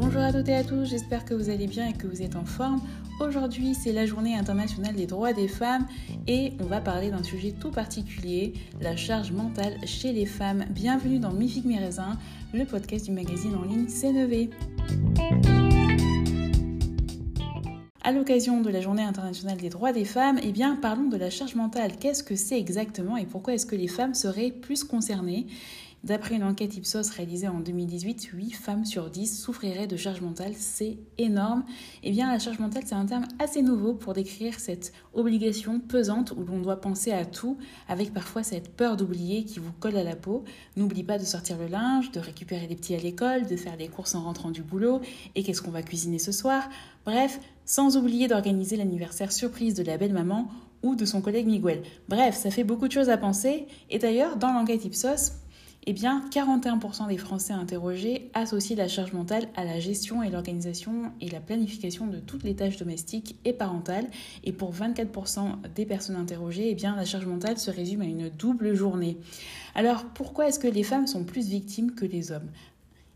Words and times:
Bonjour 0.00 0.20
à 0.20 0.32
toutes 0.32 0.48
et 0.48 0.54
à 0.54 0.62
tous, 0.62 0.84
j'espère 0.84 1.24
que 1.24 1.34
vous 1.34 1.50
allez 1.50 1.66
bien 1.66 1.88
et 1.88 1.92
que 1.92 2.06
vous 2.06 2.22
êtes 2.22 2.36
en 2.36 2.44
forme. 2.44 2.80
Aujourd'hui, 3.18 3.74
c'est 3.74 3.90
la 3.90 4.06
journée 4.06 4.36
internationale 4.36 4.94
des 4.94 5.06
droits 5.06 5.32
des 5.32 5.48
femmes 5.48 5.88
et 6.28 6.52
on 6.60 6.66
va 6.66 6.80
parler 6.80 7.10
d'un 7.10 7.24
sujet 7.24 7.50
tout 7.50 7.72
particulier, 7.72 8.52
la 8.80 8.94
charge 8.94 9.32
mentale 9.32 9.74
chez 9.86 10.12
les 10.12 10.24
femmes. 10.24 10.66
Bienvenue 10.70 11.18
dans 11.18 11.32
Mi 11.32 11.48
Figue 11.48 11.66
le 12.54 12.64
podcast 12.64 13.06
du 13.06 13.10
magazine 13.10 13.56
en 13.56 13.62
ligne 13.62 13.86
C9V. 13.86 14.50
À 18.04 18.12
l'occasion 18.12 18.60
de 18.60 18.70
la 18.70 18.80
journée 18.80 19.02
internationale 19.02 19.58
des 19.58 19.68
droits 19.68 19.92
des 19.92 20.04
femmes, 20.04 20.38
eh 20.44 20.52
bien, 20.52 20.76
parlons 20.76 21.08
de 21.08 21.16
la 21.16 21.28
charge 21.28 21.56
mentale. 21.56 21.96
Qu'est-ce 21.98 22.22
que 22.22 22.36
c'est 22.36 22.58
exactement 22.58 23.16
et 23.16 23.26
pourquoi 23.26 23.54
est-ce 23.54 23.66
que 23.66 23.76
les 23.76 23.88
femmes 23.88 24.14
seraient 24.14 24.52
plus 24.52 24.84
concernées? 24.84 25.46
D'après 26.04 26.36
une 26.36 26.44
enquête 26.44 26.76
Ipsos 26.76 27.10
réalisée 27.10 27.48
en 27.48 27.58
2018, 27.58 28.30
8 28.32 28.52
femmes 28.52 28.84
sur 28.84 29.10
10 29.10 29.40
souffriraient 29.42 29.88
de 29.88 29.96
charge 29.96 30.20
mentale. 30.20 30.52
C'est 30.56 30.96
énorme. 31.18 31.64
Eh 32.04 32.12
bien, 32.12 32.30
la 32.30 32.38
charge 32.38 32.60
mentale, 32.60 32.84
c'est 32.86 32.94
un 32.94 33.04
terme 33.04 33.26
assez 33.40 33.62
nouveau 33.62 33.94
pour 33.94 34.12
décrire 34.12 34.60
cette 34.60 34.92
obligation 35.12 35.80
pesante 35.80 36.32
où 36.36 36.44
l'on 36.44 36.60
doit 36.60 36.80
penser 36.80 37.10
à 37.10 37.24
tout, 37.24 37.58
avec 37.88 38.14
parfois 38.14 38.44
cette 38.44 38.76
peur 38.76 38.96
d'oublier 38.96 39.44
qui 39.44 39.58
vous 39.58 39.72
colle 39.80 39.96
à 39.96 40.04
la 40.04 40.14
peau. 40.14 40.44
N'oublie 40.76 41.02
pas 41.02 41.18
de 41.18 41.24
sortir 41.24 41.58
le 41.58 41.66
linge, 41.66 42.12
de 42.12 42.20
récupérer 42.20 42.68
les 42.68 42.76
petits 42.76 42.94
à 42.94 42.98
l'école, 42.98 43.46
de 43.48 43.56
faire 43.56 43.76
les 43.76 43.88
courses 43.88 44.14
en 44.14 44.22
rentrant 44.22 44.52
du 44.52 44.62
boulot, 44.62 45.00
et 45.34 45.42
qu'est-ce 45.42 45.62
qu'on 45.62 45.72
va 45.72 45.82
cuisiner 45.82 46.20
ce 46.20 46.30
soir? 46.30 46.68
Bref, 47.04 47.40
sans 47.64 47.96
oublier 47.96 48.28
d'organiser 48.28 48.76
l'anniversaire 48.76 49.32
surprise 49.32 49.74
de 49.74 49.82
la 49.82 49.98
belle-maman 49.98 50.48
ou 50.82 50.94
de 50.94 51.04
son 51.04 51.20
collègue 51.20 51.46
Miguel. 51.46 51.82
Bref, 52.08 52.36
ça 52.36 52.50
fait 52.50 52.64
beaucoup 52.64 52.86
de 52.86 52.92
choses 52.92 53.10
à 53.10 53.16
penser. 53.16 53.66
Et 53.90 53.98
d'ailleurs, 53.98 54.36
dans 54.36 54.52
l'enquête 54.52 54.84
Ipsos, 54.84 55.32
eh 55.90 55.94
bien, 55.94 56.22
41% 56.30 57.08
des 57.08 57.16
Français 57.16 57.54
interrogés 57.54 58.30
associent 58.34 58.76
la 58.76 58.88
charge 58.88 59.14
mentale 59.14 59.48
à 59.56 59.64
la 59.64 59.80
gestion 59.80 60.22
et 60.22 60.28
l'organisation 60.28 61.12
et 61.22 61.30
la 61.30 61.40
planification 61.40 62.06
de 62.06 62.18
toutes 62.18 62.42
les 62.42 62.54
tâches 62.54 62.76
domestiques 62.76 63.36
et 63.46 63.54
parentales. 63.54 64.04
Et 64.44 64.52
pour 64.52 64.74
24% 64.74 65.72
des 65.74 65.86
personnes 65.86 66.16
interrogées, 66.16 66.68
eh 66.68 66.74
bien, 66.74 66.94
la 66.94 67.06
charge 67.06 67.24
mentale 67.24 67.56
se 67.56 67.70
résume 67.70 68.02
à 68.02 68.04
une 68.04 68.28
double 68.28 68.74
journée. 68.74 69.16
Alors, 69.74 70.04
pourquoi 70.04 70.48
est-ce 70.48 70.58
que 70.58 70.68
les 70.68 70.82
femmes 70.82 71.06
sont 71.06 71.24
plus 71.24 71.48
victimes 71.48 71.94
que 71.94 72.04
les 72.04 72.32
hommes? 72.32 72.50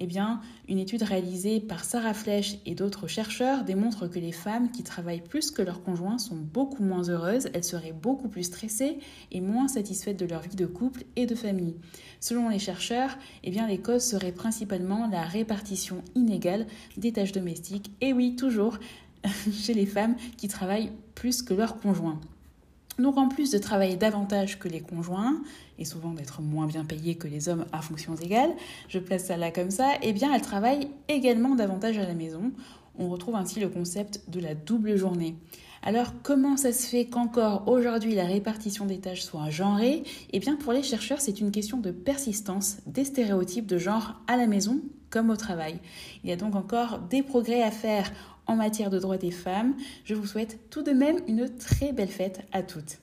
Eh 0.00 0.06
bien, 0.06 0.40
une 0.68 0.78
étude 0.78 1.02
réalisée 1.02 1.60
par 1.60 1.84
Sarah 1.84 2.14
Flech 2.14 2.58
et 2.66 2.74
d'autres 2.74 3.06
chercheurs 3.06 3.64
démontre 3.64 4.08
que 4.08 4.18
les 4.18 4.32
femmes 4.32 4.72
qui 4.72 4.82
travaillent 4.82 5.22
plus 5.22 5.52
que 5.52 5.62
leurs 5.62 5.82
conjoints 5.82 6.18
sont 6.18 6.36
beaucoup 6.36 6.82
moins 6.82 7.08
heureuses, 7.08 7.48
elles 7.54 7.64
seraient 7.64 7.92
beaucoup 7.92 8.28
plus 8.28 8.42
stressées 8.42 8.98
et 9.30 9.40
moins 9.40 9.68
satisfaites 9.68 10.18
de 10.18 10.26
leur 10.26 10.42
vie 10.42 10.56
de 10.56 10.66
couple 10.66 11.04
et 11.14 11.26
de 11.26 11.36
famille. 11.36 11.76
Selon 12.18 12.48
les 12.48 12.58
chercheurs, 12.58 13.16
eh 13.44 13.50
bien, 13.50 13.68
les 13.68 13.78
causes 13.78 14.02
seraient 14.02 14.32
principalement 14.32 15.06
la 15.06 15.22
répartition 15.22 16.02
inégale 16.16 16.66
des 16.96 17.12
tâches 17.12 17.32
domestiques, 17.32 17.92
et 18.00 18.12
oui, 18.12 18.34
toujours 18.34 18.78
chez 19.52 19.74
les 19.74 19.86
femmes 19.86 20.16
qui 20.36 20.48
travaillent 20.48 20.92
plus 21.14 21.42
que 21.42 21.54
leurs 21.54 21.78
conjoints. 21.78 22.20
Donc 22.98 23.18
en 23.18 23.28
plus 23.28 23.50
de 23.50 23.58
travailler 23.58 23.96
davantage 23.96 24.58
que 24.58 24.68
les 24.68 24.80
conjoints, 24.80 25.42
et 25.78 25.84
souvent 25.84 26.12
d'être 26.12 26.42
moins 26.42 26.66
bien 26.66 26.84
payées 26.84 27.16
que 27.16 27.26
les 27.26 27.48
hommes 27.48 27.64
à 27.72 27.82
fonctions 27.82 28.14
égales, 28.16 28.54
je 28.88 28.98
place 28.98 29.24
ça 29.26 29.36
là 29.36 29.50
comme 29.50 29.70
ça, 29.70 29.92
eh 30.02 30.12
bien 30.12 30.32
elles 30.32 30.42
travaillent 30.42 30.88
également 31.08 31.54
davantage 31.54 31.98
à 31.98 32.06
la 32.06 32.14
maison. 32.14 32.52
On 32.96 33.08
retrouve 33.08 33.34
ainsi 33.34 33.58
le 33.58 33.68
concept 33.68 34.22
de 34.28 34.38
la 34.38 34.54
double 34.54 34.96
journée. 34.96 35.36
Alors 35.82 36.12
comment 36.22 36.56
ça 36.56 36.72
se 36.72 36.86
fait 36.86 37.04
qu'encore 37.06 37.64
aujourd'hui 37.66 38.14
la 38.14 38.24
répartition 38.24 38.86
des 38.86 38.98
tâches 38.98 39.22
soit 39.22 39.50
genrée? 39.50 40.04
Eh 40.32 40.38
bien 40.38 40.56
pour 40.56 40.72
les 40.72 40.82
chercheurs 40.82 41.20
c'est 41.20 41.40
une 41.40 41.50
question 41.50 41.78
de 41.78 41.90
persistance 41.90 42.78
des 42.86 43.04
stéréotypes 43.04 43.66
de 43.66 43.76
genre 43.76 44.22
à 44.26 44.36
la 44.36 44.46
maison 44.46 44.80
comme 45.14 45.30
au 45.30 45.36
travail. 45.36 45.78
Il 46.24 46.30
y 46.30 46.32
a 46.32 46.36
donc 46.36 46.56
encore 46.56 46.98
des 46.98 47.22
progrès 47.22 47.62
à 47.62 47.70
faire 47.70 48.10
en 48.46 48.56
matière 48.56 48.90
de 48.90 48.98
droits 48.98 49.16
des 49.16 49.30
femmes. 49.30 49.74
Je 50.04 50.14
vous 50.14 50.26
souhaite 50.26 50.58
tout 50.70 50.82
de 50.82 50.90
même 50.90 51.20
une 51.28 51.48
très 51.56 51.92
belle 51.92 52.08
fête 52.08 52.42
à 52.52 52.64
toutes. 52.64 52.98